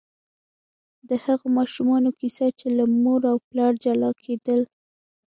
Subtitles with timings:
[1.09, 4.61] د هغو ماشومانو کیسه چې له مور او پلار جلا کېدل.